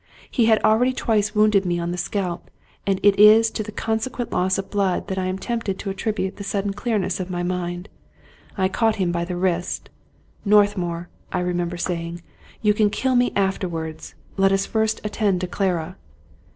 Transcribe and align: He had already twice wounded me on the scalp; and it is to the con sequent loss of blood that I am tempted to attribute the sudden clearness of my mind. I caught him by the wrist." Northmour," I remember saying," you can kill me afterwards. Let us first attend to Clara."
He 0.31 0.45
had 0.45 0.59
already 0.63 0.93
twice 0.93 1.35
wounded 1.35 1.63
me 1.63 1.77
on 1.77 1.91
the 1.91 1.95
scalp; 1.97 2.49
and 2.87 2.99
it 3.03 3.19
is 3.19 3.51
to 3.51 3.61
the 3.61 3.71
con 3.71 3.99
sequent 3.99 4.31
loss 4.31 4.57
of 4.57 4.71
blood 4.71 5.07
that 5.09 5.19
I 5.19 5.27
am 5.27 5.37
tempted 5.37 5.77
to 5.77 5.91
attribute 5.91 6.37
the 6.37 6.43
sudden 6.43 6.73
clearness 6.73 7.19
of 7.19 7.29
my 7.29 7.43
mind. 7.43 7.87
I 8.57 8.67
caught 8.67 8.95
him 8.95 9.11
by 9.11 9.25
the 9.25 9.35
wrist." 9.37 9.91
Northmour," 10.43 11.09
I 11.31 11.41
remember 11.41 11.77
saying," 11.77 12.23
you 12.63 12.73
can 12.73 12.89
kill 12.89 13.15
me 13.15 13.31
afterwards. 13.35 14.15
Let 14.37 14.51
us 14.51 14.65
first 14.65 14.99
attend 15.03 15.39
to 15.41 15.47
Clara." 15.47 15.97